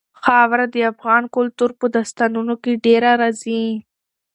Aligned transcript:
خاوره 0.23 0.65
د 0.73 0.75
افغان 0.91 1.23
کلتور 1.35 1.69
په 1.79 1.85
داستانونو 1.95 2.53
کې 2.63 2.81
ډېره 2.85 3.11
راځي. 3.21 3.63